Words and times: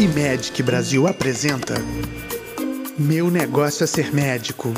E 0.00 0.08
Medic 0.08 0.62
Brasil 0.62 1.06
apresenta 1.06 1.74
Meu 2.98 3.30
Negócio 3.30 3.84
é 3.84 3.86
Ser 3.86 4.14
Médico. 4.14 4.70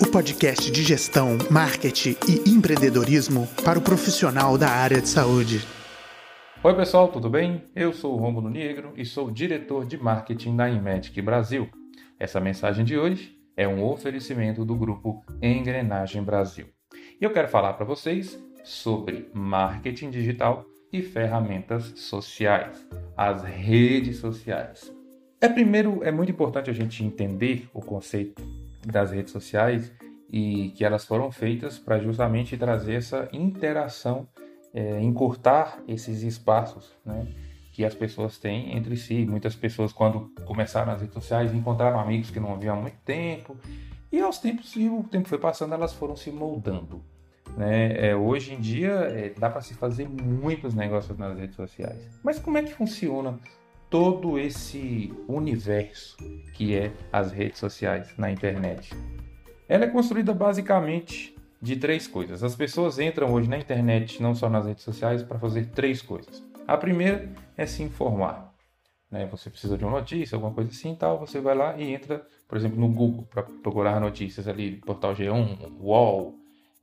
O 0.00 0.06
podcast 0.08 0.70
de 0.70 0.84
gestão, 0.84 1.36
marketing 1.50 2.14
e 2.28 2.48
empreendedorismo 2.48 3.48
para 3.64 3.76
o 3.76 3.82
profissional 3.82 4.56
da 4.56 4.68
área 4.68 5.00
de 5.00 5.08
saúde. 5.08 5.66
Oi 6.62 6.76
pessoal, 6.76 7.08
tudo 7.08 7.28
bem? 7.28 7.64
Eu 7.74 7.92
sou 7.92 8.14
o 8.14 8.18
Romulo 8.18 8.48
Negro 8.48 8.92
e 8.96 9.04
sou 9.04 9.32
diretor 9.32 9.84
de 9.84 10.00
marketing 10.00 10.54
da 10.54 10.70
Imedic 10.70 11.20
Brasil. 11.20 11.68
Essa 12.16 12.40
mensagem 12.40 12.84
de 12.84 12.96
hoje 12.96 13.36
é 13.56 13.66
um 13.66 13.82
oferecimento 13.82 14.64
do 14.64 14.76
grupo 14.76 15.24
Engrenagem 15.42 16.22
Brasil. 16.22 16.68
E 17.20 17.24
eu 17.24 17.32
quero 17.32 17.48
falar 17.48 17.72
para 17.72 17.84
vocês 17.84 18.38
sobre 18.62 19.28
marketing 19.34 20.10
digital 20.10 20.64
e 20.92 21.02
ferramentas 21.02 21.92
sociais, 21.96 22.86
as 23.16 23.42
redes 23.42 24.18
sociais. 24.18 24.92
É 25.40 25.48
primeiro 25.48 26.02
é 26.02 26.10
muito 26.10 26.32
importante 26.32 26.70
a 26.70 26.72
gente 26.72 27.04
entender 27.04 27.68
o 27.74 27.80
conceito 27.80 28.42
das 28.86 29.10
redes 29.10 29.32
sociais 29.32 29.92
e 30.30 30.70
que 30.70 30.84
elas 30.84 31.04
foram 31.04 31.30
feitas 31.30 31.78
para 31.78 31.98
justamente 31.98 32.56
trazer 32.56 32.94
essa 32.94 33.28
interação, 33.32 34.26
é, 34.72 35.00
encurtar 35.00 35.82
esses 35.86 36.22
espaços, 36.22 36.96
né? 37.04 37.26
que 37.72 37.84
as 37.84 37.94
pessoas 37.94 38.38
têm 38.38 38.74
entre 38.74 38.96
si. 38.96 39.26
Muitas 39.26 39.54
pessoas, 39.54 39.92
quando 39.92 40.32
começaram 40.46 40.92
as 40.92 41.00
redes 41.00 41.14
sociais, 41.14 41.54
encontraram 41.54 42.00
amigos 42.00 42.30
que 42.30 42.40
não 42.40 42.54
haviam 42.54 42.78
há 42.78 42.80
muito 42.80 42.96
tempo. 43.04 43.54
E 44.10 44.18
aos 44.18 44.38
tempos, 44.38 44.74
e 44.76 44.88
o 44.88 45.02
tempo 45.04 45.28
foi 45.28 45.38
passando, 45.38 45.74
elas 45.74 45.92
foram 45.92 46.16
se 46.16 46.30
moldando. 46.30 47.04
Né? 47.56 48.08
É, 48.08 48.14
hoje 48.14 48.52
em 48.52 48.60
dia 48.60 48.92
é, 48.92 49.30
dá 49.30 49.48
para 49.48 49.62
se 49.62 49.74
fazer 49.74 50.08
muitos 50.08 50.74
negócios 50.74 51.16
nas 51.16 51.38
redes 51.38 51.56
sociais. 51.56 52.06
Mas 52.22 52.38
como 52.38 52.58
é 52.58 52.62
que 52.62 52.74
funciona 52.74 53.38
todo 53.88 54.38
esse 54.38 55.12
universo 55.26 56.16
que 56.52 56.76
é 56.76 56.92
as 57.10 57.32
redes 57.32 57.58
sociais 57.58 58.12
na 58.18 58.30
internet? 58.30 58.94
Ela 59.68 59.84
é 59.84 59.88
construída 59.88 60.34
basicamente 60.34 61.34
de 61.60 61.76
três 61.76 62.06
coisas. 62.06 62.44
As 62.44 62.54
pessoas 62.54 62.98
entram 62.98 63.32
hoje 63.32 63.48
na 63.48 63.58
internet, 63.58 64.22
não 64.22 64.34
só 64.34 64.50
nas 64.50 64.66
redes 64.66 64.84
sociais, 64.84 65.22
para 65.22 65.38
fazer 65.38 65.66
três 65.70 66.02
coisas. 66.02 66.44
A 66.68 66.76
primeira 66.76 67.28
é 67.56 67.64
se 67.64 67.82
informar. 67.82 68.54
Né? 69.10 69.26
Você 69.26 69.48
precisa 69.48 69.78
de 69.78 69.84
uma 69.84 69.98
notícia, 69.98 70.36
alguma 70.36 70.52
coisa 70.52 70.70
assim 70.70 70.94
tal, 70.94 71.18
você 71.18 71.40
vai 71.40 71.54
lá 71.54 71.76
e 71.76 71.92
entra, 71.92 72.26
por 72.46 72.58
exemplo, 72.58 72.78
no 72.78 72.88
Google 72.88 73.26
para 73.30 73.42
procurar 73.42 73.98
notícias 74.00 74.46
ali, 74.46 74.76
portal 74.76 75.14
G1, 75.14 75.72
UOL, 75.80 76.34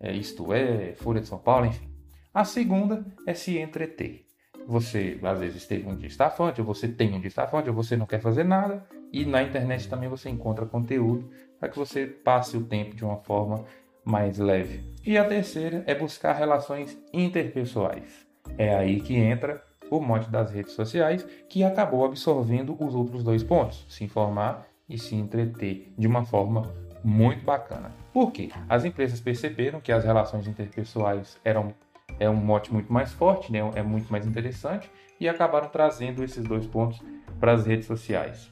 é, 0.04 0.12
Isto 0.12 0.54
É, 0.54 0.94
Folha 0.96 1.22
de 1.22 1.28
São 1.28 1.40
Paulo, 1.40 1.66
enfim. 1.66 1.90
A 2.34 2.44
segunda 2.44 3.06
é 3.26 3.34
se 3.34 3.58
entreter. 3.58 4.26
Você, 4.68 5.20
às 5.24 5.40
vezes, 5.40 5.66
tem 5.66 5.86
um 5.88 5.96
distafante, 5.96 6.62
ou 6.62 6.68
você 6.68 6.88
tem 6.88 7.14
um 7.14 7.20
distafante, 7.20 7.70
ou 7.70 7.76
você 7.76 7.96
não 7.96 8.06
quer 8.06 8.20
fazer 8.20 8.44
nada, 8.44 8.86
e 9.12 9.26
na 9.26 9.42
internet 9.42 9.88
também 9.88 10.10
você 10.10 10.30
encontra 10.30 10.66
conteúdo 10.66 11.30
para 11.60 11.70
que 11.70 11.78
você 11.78 12.06
passe 12.06 12.58
o 12.58 12.66
tempo 12.66 12.96
de 12.96 13.06
uma 13.06 13.18
forma 13.18 13.66
mais 14.04 14.38
leve. 14.38 14.84
E 15.06 15.18
a 15.18 15.26
terceira 15.26 15.84
é 15.88 15.96
buscar 15.96 16.34
relações 16.34 16.98
interpessoais. 17.14 18.26
É 18.58 18.76
aí 18.76 19.00
que 19.00 19.16
entra 19.16 19.64
o 19.90 20.00
mote 20.00 20.30
das 20.30 20.52
redes 20.52 20.74
sociais, 20.74 21.26
que 21.48 21.64
acabou 21.64 22.04
absorvendo 22.04 22.76
os 22.84 22.96
outros 22.96 23.24
dois 23.24 23.44
pontos: 23.44 23.86
se 23.90 24.04
informar 24.04 24.68
e 24.90 24.98
se 24.98 25.16
entreter 25.16 25.94
de 25.98 26.08
uma 26.08 26.26
forma 26.26 26.74
muito 27.04 27.44
bacana. 27.44 27.92
Por 28.14 28.32
quê? 28.32 28.50
As 28.70 28.86
empresas 28.86 29.20
perceberam 29.20 29.82
que 29.82 29.92
as 29.92 30.04
relações 30.04 30.48
interpessoais 30.48 31.40
eram 31.44 31.74
é 32.20 32.30
um 32.30 32.36
mote 32.36 32.72
muito 32.72 32.92
mais 32.92 33.12
forte, 33.12 33.52
né? 33.52 33.60
é 33.76 33.82
muito 33.82 34.12
mais 34.12 34.26
interessante 34.26 34.90
e 35.20 35.28
acabaram 35.28 35.70
trazendo 35.70 36.24
esses 36.24 36.44
dois 36.44 36.66
pontos 36.68 37.02
para 37.40 37.54
as 37.54 37.66
redes 37.66 37.86
sociais. 37.86 38.52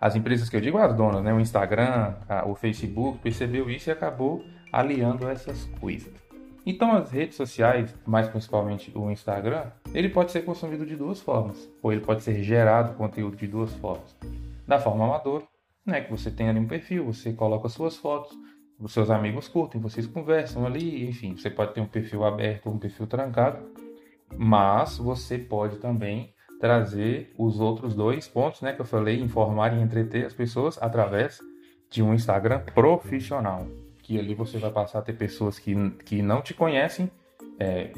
As 0.00 0.14
empresas 0.14 0.48
que 0.50 0.56
eu 0.56 0.60
digo, 0.60 0.76
as 0.78 0.94
donas, 0.94 1.22
né? 1.22 1.32
o 1.32 1.40
Instagram, 1.40 2.14
a, 2.28 2.46
o 2.46 2.54
Facebook, 2.54 3.18
percebeu 3.18 3.70
isso 3.70 3.88
e 3.88 3.92
acabou 3.92 4.44
aliando 4.70 5.28
essas 5.28 5.64
coisas. 5.80 6.12
Então 6.66 6.92
as 6.92 7.10
redes 7.10 7.36
sociais, 7.36 7.94
mais 8.06 8.28
principalmente 8.28 8.90
o 8.94 9.10
Instagram, 9.10 9.66
ele 9.92 10.08
pode 10.08 10.32
ser 10.32 10.42
consumido 10.42 10.84
de 10.84 10.96
duas 10.96 11.20
formas, 11.20 11.70
ou 11.82 11.92
ele 11.92 12.00
pode 12.00 12.22
ser 12.22 12.42
gerado 12.42 12.94
conteúdo 12.94 13.36
de 13.36 13.46
duas 13.46 13.72
formas. 13.74 14.16
Da 14.66 14.78
forma 14.78 15.04
amadora, 15.04 15.44
né, 15.84 16.00
que 16.00 16.10
você 16.10 16.30
tem 16.30 16.48
ali 16.48 16.58
um 16.58 16.66
perfil, 16.66 17.04
você 17.04 17.32
coloca 17.32 17.68
suas 17.68 17.96
fotos, 17.96 18.36
os 18.78 18.92
seus 18.92 19.10
amigos 19.10 19.48
curtem, 19.48 19.80
vocês 19.80 20.06
conversam 20.06 20.66
ali, 20.66 21.08
enfim, 21.08 21.36
você 21.36 21.50
pode 21.50 21.74
ter 21.74 21.80
um 21.80 21.86
perfil 21.86 22.24
aberto 22.24 22.66
ou 22.66 22.74
um 22.74 22.78
perfil 22.78 23.06
trancado, 23.06 23.58
mas 24.36 24.98
você 24.98 25.38
pode 25.38 25.76
também 25.76 26.32
trazer 26.58 27.32
os 27.38 27.60
outros 27.60 27.94
dois 27.94 28.26
pontos, 28.26 28.62
né, 28.62 28.72
que 28.72 28.80
eu 28.80 28.86
falei, 28.86 29.20
informar 29.20 29.76
e 29.76 29.82
entreter 29.82 30.24
as 30.24 30.32
pessoas 30.32 30.80
através 30.80 31.38
de 31.90 32.02
um 32.02 32.14
Instagram 32.14 32.60
profissional, 32.74 33.66
que 34.02 34.18
ali 34.18 34.34
você 34.34 34.58
vai 34.58 34.70
passar 34.70 35.00
a 35.00 35.02
ter 35.02 35.12
pessoas 35.12 35.58
que, 35.58 35.74
que 36.04 36.22
não 36.22 36.40
te 36.40 36.54
conhecem 36.54 37.10
é, 37.58 37.92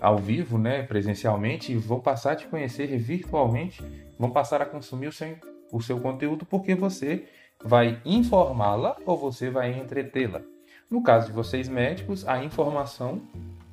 ao 0.00 0.18
vivo, 0.18 0.58
né, 0.58 0.82
presencialmente, 0.82 1.72
e 1.72 1.76
vão 1.76 2.00
passar 2.00 2.32
a 2.32 2.36
te 2.36 2.46
conhecer 2.46 2.86
virtualmente, 2.98 3.82
vão 4.18 4.30
passar 4.30 4.60
a 4.60 4.66
consumir 4.66 5.08
o 5.08 5.12
seu 5.12 5.28
o 5.72 5.80
seu 5.80 5.98
conteúdo 5.98 6.44
porque 6.44 6.74
você 6.74 7.26
vai 7.64 8.00
informá-la 8.04 8.96
ou 9.06 9.16
você 9.16 9.50
vai 9.50 9.76
entretê-la. 9.76 10.42
No 10.90 11.02
caso 11.02 11.28
de 11.28 11.32
vocês 11.32 11.68
médicos, 11.68 12.28
a 12.28 12.44
informação 12.44 13.22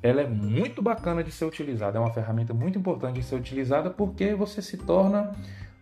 ela 0.02 0.22
é 0.22 0.26
muito 0.26 0.80
bacana 0.80 1.22
de 1.22 1.30
ser 1.30 1.44
utilizada, 1.44 1.98
é 1.98 2.00
uma 2.00 2.12
ferramenta 2.12 2.54
muito 2.54 2.78
importante 2.78 3.16
de 3.16 3.22
ser 3.22 3.34
utilizada 3.34 3.90
porque 3.90 4.34
você 4.34 4.62
se 4.62 4.78
torna 4.78 5.36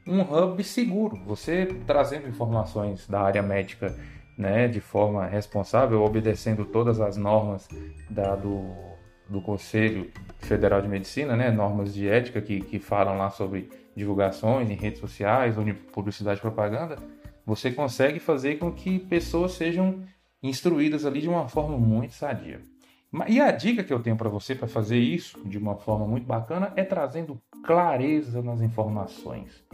um 0.04 0.20
hub 0.22 0.62
seguro. 0.64 1.16
Você 1.24 1.66
trazendo 1.86 2.28
informações 2.28 3.06
da 3.06 3.20
área 3.20 3.42
médica 3.42 3.94
né, 4.36 4.66
de 4.66 4.80
forma 4.80 5.26
responsável, 5.26 6.02
obedecendo 6.02 6.64
todas 6.64 7.00
as 7.00 7.16
normas 7.16 7.68
da, 8.10 8.34
do, 8.34 8.74
do 9.28 9.40
Conselho 9.40 10.10
Federal 10.38 10.80
de 10.80 10.88
Medicina, 10.88 11.36
né, 11.36 11.50
normas 11.50 11.92
de 11.92 12.08
ética 12.08 12.40
que, 12.40 12.60
que 12.60 12.78
falam 12.78 13.18
lá 13.18 13.30
sobre 13.30 13.68
divulgações 13.94 14.70
em 14.70 14.74
redes 14.74 15.00
sociais 15.00 15.58
ou 15.58 15.68
em 15.68 15.74
publicidade 15.74 16.38
e 16.38 16.40
propaganda, 16.40 16.96
você 17.44 17.70
consegue 17.70 18.18
fazer 18.18 18.58
com 18.58 18.72
que 18.72 18.98
pessoas 18.98 19.52
sejam 19.52 20.02
instruídas 20.42 21.04
ali 21.04 21.20
de 21.20 21.28
uma 21.28 21.48
forma 21.48 21.76
muito 21.76 22.14
sadia. 22.14 22.60
E 23.26 23.40
a 23.40 23.50
dica 23.50 23.82
que 23.82 23.92
eu 23.92 24.00
tenho 24.00 24.16
para 24.16 24.28
você 24.28 24.54
para 24.54 24.68
fazer 24.68 24.98
isso 24.98 25.40
de 25.46 25.56
uma 25.56 25.76
forma 25.76 26.06
muito 26.06 26.26
bacana 26.26 26.72
é 26.76 26.84
trazendo 26.84 27.40
clareza 27.64 28.42
nas 28.42 28.60
informações. 28.60 29.64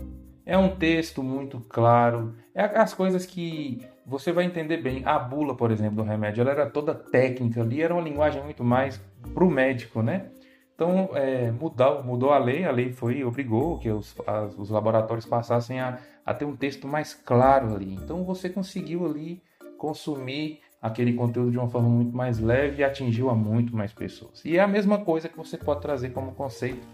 É 0.47 0.57
um 0.57 0.77
texto 0.77 1.23
muito 1.23 1.59
claro, 1.61 2.35
é 2.55 2.63
as 2.63 2.95
coisas 2.95 3.27
que 3.27 3.85
você 4.07 4.33
vai 4.33 4.45
entender 4.45 4.79
bem. 4.79 5.03
A 5.05 5.19
bula, 5.19 5.57
por 5.57 5.71
exemplo, 5.71 5.97
do 5.97 6.03
remédio, 6.03 6.43
ela 6.43 6.51
era 6.51 6.71
toda 6.71 6.95
técnica 6.95 7.63
ali, 7.63 7.83
era 7.83 7.95
uma 7.95 8.03
linguagem 8.03 8.43
muito 8.43 8.63
mais 8.63 9.01
para 9.33 9.45
o 9.45 9.51
médico, 9.51 10.03
né? 10.03 10.31
Então, 10.75 11.11
é, 11.15 11.53
mudou, 11.53 12.03
mudou 12.03 12.33
a 12.33 12.39
lei, 12.39 12.65
a 12.65 12.73
lei 12.73 12.93
foi 12.93 13.23
obrigou 13.23 13.79
que 13.79 13.89
os, 13.91 14.17
as, 14.27 14.59
os 14.59 14.71
laboratórios 14.71 15.25
passassem 15.25 15.79
a, 15.79 15.99
a 16.27 16.35
ter 16.35 16.45
um 16.45 16.57
texto 16.57 16.89
mais 16.89 17.15
claro 17.15 17.75
ali. 17.75 17.95
Então, 17.95 18.25
você 18.25 18.49
conseguiu 18.49 19.07
ali 19.07 19.41
consumir 19.79 20.61
aquele 20.83 21.15
conteúdo 21.15 21.51
de 21.51 21.59
uma 21.59 21.69
forma 21.69 21.89
muito 21.89 22.15
mais 22.15 22.39
leve 22.39 22.83
e 22.83 22.85
atingiu 22.85 23.31
a 23.31 23.35
muito 23.35 23.75
mais 23.75 23.93
pessoas. 23.93 24.45
E 24.45 24.59
é 24.59 24.61
a 24.61 24.67
mesma 24.67 24.99
coisa 24.99 25.29
que 25.29 25.37
você 25.37 25.57
pode 25.57 25.81
trazer 25.81 26.11
como 26.11 26.33
conceito 26.33 26.87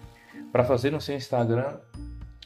para 0.53 0.63
fazer 0.63 0.91
no 0.91 1.01
seu 1.01 1.17
Instagram 1.17 1.79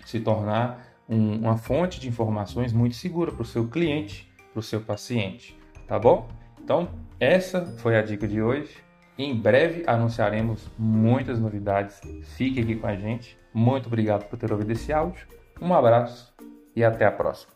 se 0.06 0.20
tornar 0.20 0.86
um, 1.08 1.38
uma 1.40 1.56
fonte 1.56 2.00
de 2.00 2.08
informações 2.08 2.72
muito 2.72 2.94
segura 2.94 3.32
para 3.32 3.42
o 3.42 3.44
seu 3.44 3.68
cliente, 3.68 4.30
para 4.54 4.60
o 4.60 4.62
seu 4.62 4.80
paciente, 4.80 5.58
tá 5.86 5.98
bom? 5.98 6.28
Então, 6.62 6.88
essa 7.18 7.66
foi 7.78 7.98
a 7.98 8.02
dica 8.02 8.26
de 8.26 8.40
hoje. 8.40 8.82
Em 9.18 9.36
breve 9.36 9.82
anunciaremos 9.86 10.70
muitas 10.78 11.38
novidades. 11.38 12.00
Fique 12.36 12.60
aqui 12.60 12.76
com 12.76 12.86
a 12.86 12.96
gente. 12.96 13.36
Muito 13.52 13.86
obrigado 13.86 14.24
por 14.28 14.38
ter 14.38 14.50
ouvido 14.50 14.70
esse 14.70 14.92
áudio. 14.92 15.26
Um 15.60 15.74
abraço 15.74 16.32
e 16.74 16.82
até 16.82 17.04
a 17.04 17.12
próxima. 17.12 17.53